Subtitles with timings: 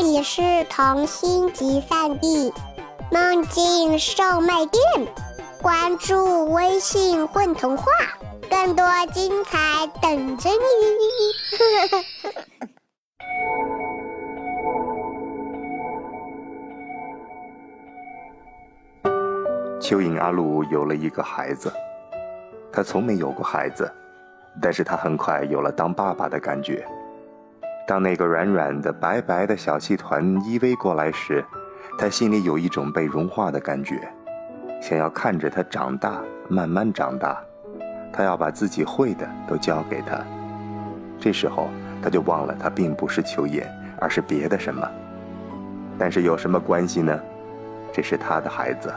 [0.00, 0.40] 这里是
[0.70, 2.54] 童心集散地，
[3.10, 4.80] 梦境售卖店。
[5.60, 7.84] 关注微信“混童话”，
[8.48, 10.56] 更多精彩等着你。
[19.82, 21.72] 蚯蚓阿鲁有了一个孩子，
[22.72, 23.92] 他从没有过孩子，
[24.62, 26.86] 但是他很快有了当爸爸的感觉。
[27.88, 31.42] 当那个软软的、白白的小气团依偎过来时，
[31.98, 33.98] 他心里有一种被融化的感觉，
[34.78, 37.42] 想要看着他长大，慢慢长大。
[38.12, 40.22] 他要把自己会的都教给他。
[41.18, 41.70] 这时候，
[42.02, 43.66] 他就忘了他并不是蚯蚓，
[43.98, 44.86] 而是别的什么。
[45.98, 47.18] 但是有什么关系呢？
[47.90, 48.92] 这是他的孩子。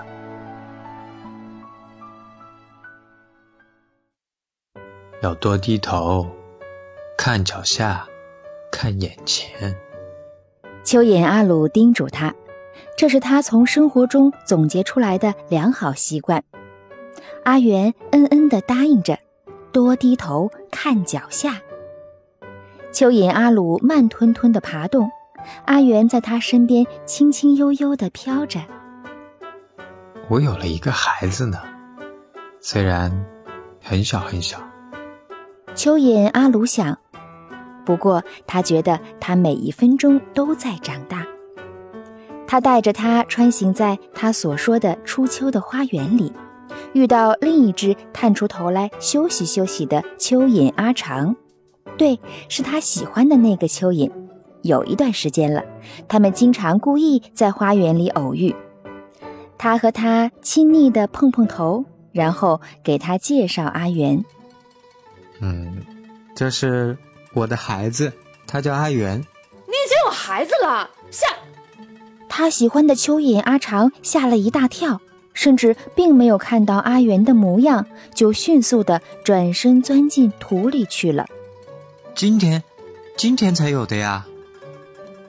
[5.21, 6.27] 要多低头，
[7.17, 8.05] 看脚下。
[8.71, 9.75] 看眼前，
[10.83, 12.33] 蚯蚓阿鲁叮嘱他，
[12.97, 16.43] 这是他从生活中总结出来的良好习惯。
[17.43, 19.19] 阿元嗯嗯地答应着，
[19.71, 21.61] 多低头看脚下。
[22.91, 25.11] 蚯蚓阿鲁慢吞吞地爬动，
[25.65, 28.61] 阿元在他身边轻轻悠悠地飘着。
[30.29, 31.59] 我有了一个孩子呢，
[32.59, 33.25] 虽然
[33.81, 34.57] 很小很小。
[35.75, 36.97] 蚯蚓阿鲁想。
[37.85, 41.25] 不过，他觉得他每一分钟都在长大。
[42.47, 46.33] 他带着他穿行在他所说的初秋的花园里，
[46.93, 51.35] 遇到另一只探出头来休息休息的蚯蚓阿长。
[51.97, 54.11] 对，是他喜欢的那个蚯蚓。
[54.63, 55.63] 有一段时间了，
[56.07, 58.55] 他们经常故意在花园里偶遇。
[59.57, 64.23] 他和他亲昵地碰碰头，然后给他介绍阿元。
[65.39, 65.77] 嗯，
[66.35, 66.97] 这是。
[67.33, 68.11] 我的孩子，
[68.45, 69.19] 他叫阿元。
[69.19, 71.27] 你已经有孩子了，下。
[72.27, 75.01] 他喜欢的蚯蚓阿长吓了一大跳，
[75.33, 81.27] 甚至并没有看到阿元的模样，就迅速的转身钻进土里去了。
[82.15, 82.63] 今天，
[83.17, 84.25] 今天才有的呀。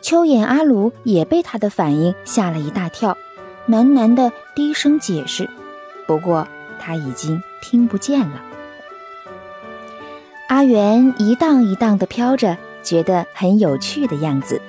[0.00, 3.16] 蚯蚓阿鲁也被他的反应吓了一大跳，
[3.68, 5.48] 喃喃的低声解释，
[6.06, 6.46] 不过
[6.80, 8.42] 他已经听不见了。
[10.52, 14.60] 阿元一荡一荡地飘着，觉得很有趣的样子。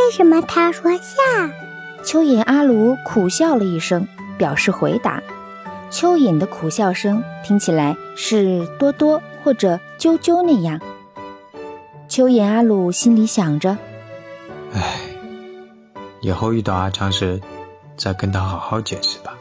[0.00, 1.52] 为什么他说下？
[2.02, 5.22] 蚯蚓阿鲁苦笑了一声，表示回答。
[5.88, 10.80] 蚯蚓的苦笑声听起来是多多或者啾啾那样。
[12.08, 13.78] 蚯蚓阿鲁心里想着
[14.74, 14.98] ：“唉，
[16.22, 17.40] 以后遇到阿昌时，
[17.96, 19.32] 再跟他好好解释吧。”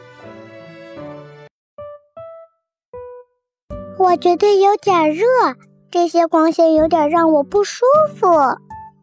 [4.14, 5.26] 我觉得有点热，
[5.90, 7.84] 这些光线有点让我不舒
[8.16, 8.28] 服。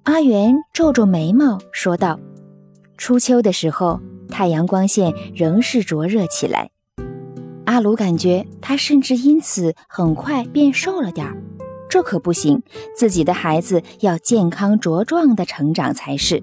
[0.04, 2.20] 阿元皱皱眉毛说道
[2.96, 3.98] ：“初秋的时候，
[4.28, 6.70] 太阳光线仍是灼热起来。
[7.64, 11.36] 阿鲁感觉他甚至因此很快变瘦了点儿。
[11.88, 12.62] 这可不行，
[12.94, 16.40] 自己的孩子要健康茁壮的成长才是。”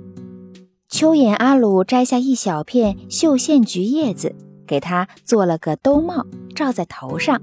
[0.91, 4.35] 蚯蚓阿鲁摘下一小片绣线菊叶子，
[4.67, 7.41] 给他做了个兜帽，罩在头上。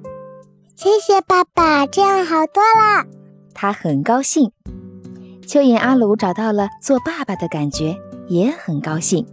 [0.76, 3.06] 谢谢爸爸，这样好多了。
[3.54, 4.50] 他很高兴。
[5.46, 7.96] 蚯蚓阿鲁找到了做爸爸的感觉，
[8.26, 9.24] 也很高兴。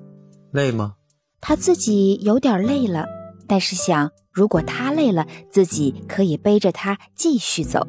[0.52, 0.94] 累吗？
[1.40, 3.08] 他自己有点累了，
[3.48, 7.88] 但是想，如果他累了，自己可以背着他继续走。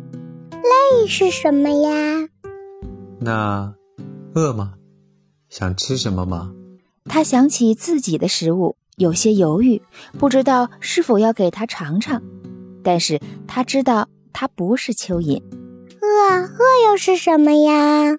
[0.51, 2.29] 累是什么呀？
[3.21, 3.75] 那
[4.35, 4.75] 饿吗？
[5.51, 6.55] 想吃什么吗？
[7.05, 9.83] 他想起自己的食物，有些犹豫，
[10.19, 12.23] 不知道是否要给他尝尝。
[12.83, 15.43] 但是他知道他不是蚯蚓，
[16.01, 18.17] 饿饿又是什么呀？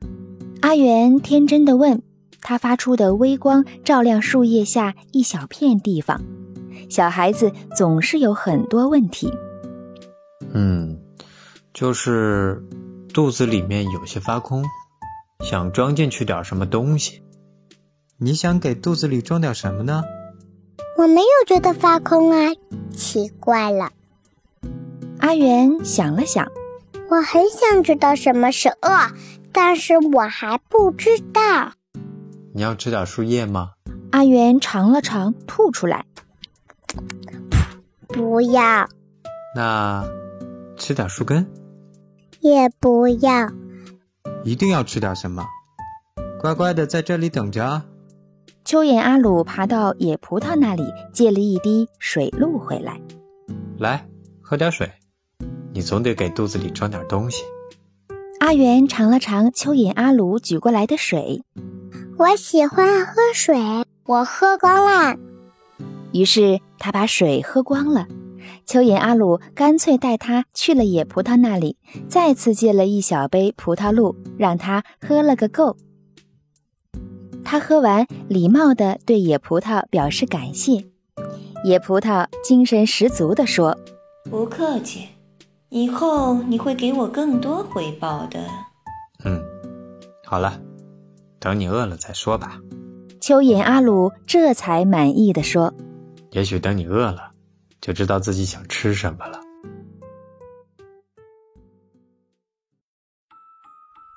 [0.61, 2.01] 阿元天真的问。
[2.45, 6.21] 他发出的微光照亮树叶下一小片地方。
[6.89, 9.33] 小孩子总是有很多问题。
[10.53, 10.99] 嗯，
[11.73, 12.61] 就是
[13.13, 14.65] 肚子里面有些发空，
[15.39, 17.23] 想装进去点什么东西。
[18.17, 20.03] 你想给肚子里装点什么呢？
[20.97, 22.51] 我没有觉得发空啊，
[22.93, 23.89] 奇怪了。
[25.23, 26.51] 阿元想了想，
[27.09, 29.09] 我很想知道什么是饿，
[29.53, 31.71] 但是我还不知道。
[32.53, 33.71] 你要吃点树叶吗？
[34.11, 36.03] 阿元尝了尝，吐出来。
[38.09, 38.89] 不要。
[39.55, 40.05] 那
[40.75, 41.47] 吃点树根？
[42.41, 43.49] 也不要。
[44.43, 45.45] 一定要吃点什么？
[46.41, 47.85] 乖乖的在这里等着啊。
[48.65, 50.83] 蚯蚓阿鲁爬到野葡萄那里，
[51.13, 52.99] 借了一滴水露回来。
[53.79, 54.05] 来，
[54.41, 54.91] 喝点水。
[55.73, 57.43] 你总得给肚子里装点东西。
[58.39, 61.43] 阿元尝了尝蚯蚓阿鲁举过来的水，
[62.17, 63.57] 我喜欢喝水，
[64.05, 65.15] 我喝光了。
[66.11, 68.05] 于是他把水喝光了。
[68.67, 71.77] 蚯蚓阿鲁干脆带他去了野葡萄那里，
[72.07, 75.75] 再次借了一小杯葡萄露，让他喝了个够。
[77.43, 80.85] 他喝完，礼貌地对野葡萄表示感谢。
[81.65, 83.77] 野葡萄精神十足地说
[84.29, 85.07] ：“不客气，
[85.73, 88.39] 以后你会给我更多回报的。”
[89.25, 89.41] 嗯，
[90.23, 90.61] 好了，
[91.39, 92.59] 等你饿了再说吧。
[93.19, 95.73] 蚯蚓阿鲁这才满意的说
[96.29, 97.31] ：“也许等你饿了。”
[97.81, 99.39] 就知道自己想吃什么了。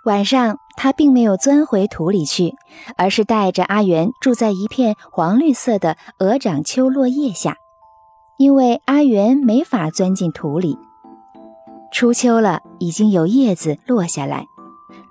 [0.04, 2.54] 晚上，他并没有钻回土里去，
[2.98, 7.56] 而是带着阿元住在一片黄绿色的鹅掌秋落叶下，
[8.38, 10.78] 因为阿元没法钻进土里。
[11.98, 14.46] 初秋了，已经有叶子落下来，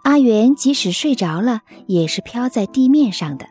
[0.04, 3.48] 阿元即使睡着了，也是飘在地面上的。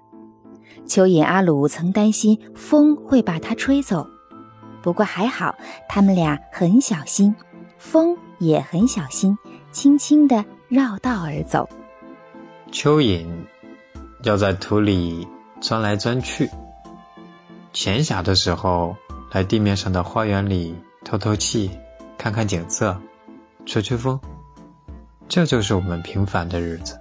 [0.87, 4.07] 蚯蚓阿鲁曾担心风会把它吹走。
[4.85, 5.53] 不过还好，
[5.89, 7.35] 他们俩很小心，
[7.77, 9.37] 风也很小心，
[9.73, 11.69] 轻轻地绕道而走。
[12.71, 13.27] 蚯蚓
[14.23, 15.27] 要在土里
[15.61, 16.49] 钻来钻去，
[17.73, 18.95] 闲暇的时候
[19.33, 21.69] 来地面上的花园里透透气，
[22.17, 22.97] 看看景色，
[23.67, 24.21] 吹吹风。
[25.29, 26.99] 这就是我们平凡的日子。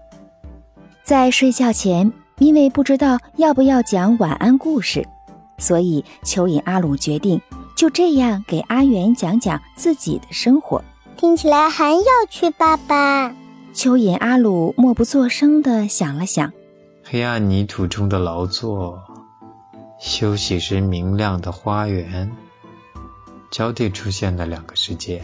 [1.04, 5.06] 在睡觉前，因为不知道要不要讲晚安故事，
[5.58, 7.42] 所以蚯蚓阿鲁决定。
[7.76, 10.82] 就这样给阿元讲讲自己的生活，
[11.18, 12.50] 听起来很有趣。
[12.52, 13.30] 爸爸，
[13.74, 16.54] 蚯蚓阿鲁默不作声的想了想，
[17.04, 19.02] 黑暗泥土中的劳作，
[20.00, 22.32] 休息时明亮的花园，
[23.52, 25.22] 交替出现的两个世界。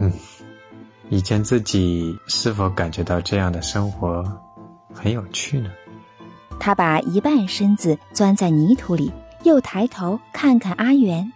[0.00, 0.12] 嗯，
[1.08, 4.24] 以前自己是否感觉到这样的生活
[4.92, 5.70] 很有趣呢？
[6.58, 9.12] 他把一半身子钻在泥土里。
[9.42, 11.32] 又抬头看看阿元，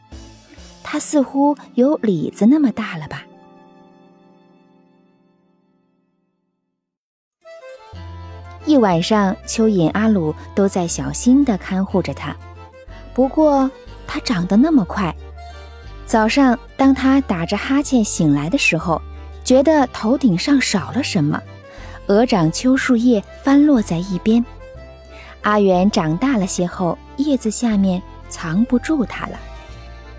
[0.83, 3.23] 他似乎有李子那么大了吧？
[8.67, 12.37] 一晚上，蚯蚓阿鲁都在小心的看护着他。
[13.15, 13.71] 不过，
[14.07, 15.17] 他长得那么快。
[16.07, 19.01] 早上，当他打着哈欠醒来的时候，
[19.43, 21.43] 觉得头顶上少了什么，
[22.07, 24.45] 鹅掌秋树叶翻落在一边。
[25.43, 26.99] 阿元长大了些后。
[27.17, 29.39] 叶子下面藏不住它了，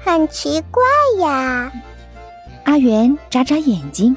[0.01, 0.81] 很奇怪
[1.19, 1.69] 呀。
[2.63, 4.15] 阿元眨眨眼睛，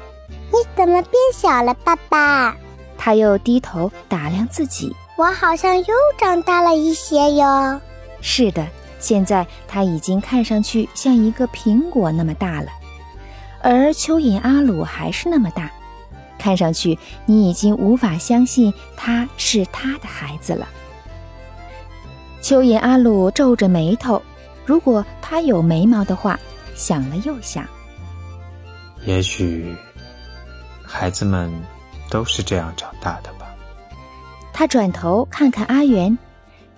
[0.49, 2.55] 你怎么变小了，爸爸？
[2.97, 7.81] 他又低头打量自己，我好像又长大了一些哟。
[8.21, 8.65] 是的，
[8.99, 12.67] 现在他已经看上去像一个苹果那么大了，
[13.61, 15.71] 而蚯蚓阿鲁还是那么大，
[16.37, 20.67] 看上去你已经无法相信他是他的孩子了。
[22.41, 24.21] 蚯蚓阿鲁皱着眉头，
[24.65, 26.39] 如果他有眉毛的话，
[26.75, 27.65] 想了又想，
[29.05, 29.75] 也许
[30.83, 31.51] 孩子们
[32.09, 33.45] 都是这样长大的吧。
[34.53, 36.17] 他转头看看阿元，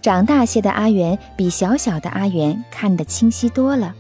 [0.02, 3.94] 长大些的阿元比小小的阿元看得清晰多了。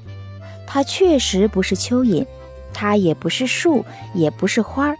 [0.65, 2.25] 他确实不是蚯蚓，
[2.73, 4.97] 他也不是树，也不是花儿，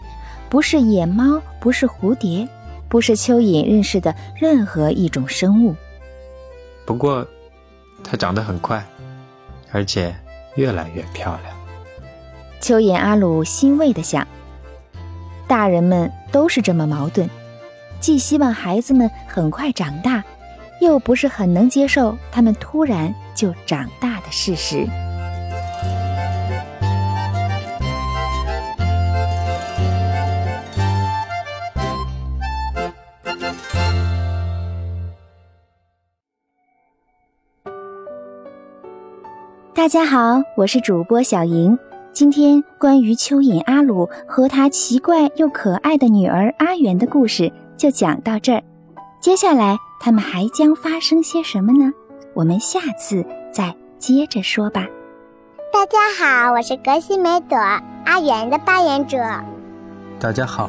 [0.48, 2.46] 不是野猫，不是蝴蝶，
[2.88, 5.74] 不是蚯蚓认识的任何一种生物。
[6.84, 7.26] 不过，
[8.04, 8.84] 它长得很快，
[9.70, 10.14] 而且
[10.56, 11.56] 越来越漂亮。
[12.60, 14.26] 蚯蚓阿鲁欣慰地想：
[15.48, 17.28] 大人们都是这么矛盾，
[17.98, 20.22] 既希望孩子们很快长大，
[20.82, 24.84] 又不是很能接受他们突然就长大的事实。
[39.72, 41.78] 大家好，我是主播小莹。
[42.12, 48.62] 今天关于蚯蚓阿鲁和他奇怪又可爱的女儿阿元的故事就讲到这儿。
[49.20, 51.92] 接下来他们还将发生些什么呢？
[52.34, 54.84] 我们下次再接着说吧。
[55.72, 57.56] 大家好，我是格西梅朵
[58.04, 59.16] 阿元的扮演者。
[60.18, 60.68] 大家好，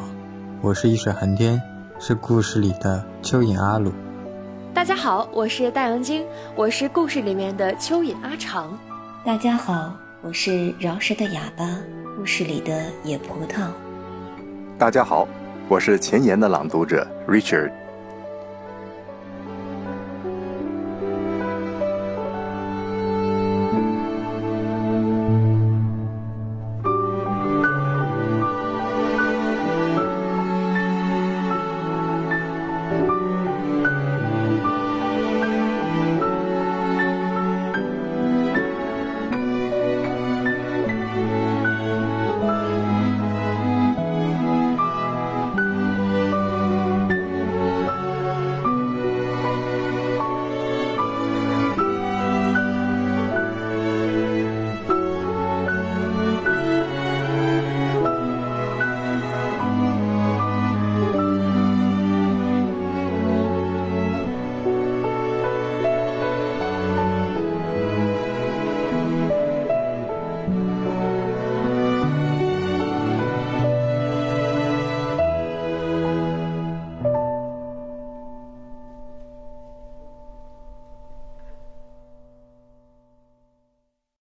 [0.62, 1.60] 我是一水寒天，
[1.98, 3.92] 是故事里的蚯蚓阿鲁。
[4.72, 6.24] 大家好，我是大杨晶，
[6.56, 8.78] 我是故事里面的蚯蚓阿长。
[9.26, 11.66] 大家好，我是饶舌的哑巴，
[12.16, 13.66] 故事里的野葡萄。
[14.78, 15.28] 大家好，
[15.68, 17.72] 我是前言的朗读者 Richard。